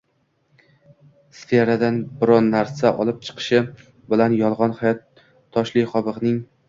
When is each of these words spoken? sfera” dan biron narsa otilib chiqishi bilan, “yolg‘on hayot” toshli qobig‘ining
sfera” 1.41 1.75
dan 1.83 1.99
biron 2.23 2.49
narsa 2.55 2.93
otilib 3.03 3.19
chiqishi 3.27 3.59
bilan, 4.15 4.37
“yolg‘on 4.41 4.75
hayot” 4.81 5.25
toshli 5.59 5.85
qobig‘ining 5.93 6.43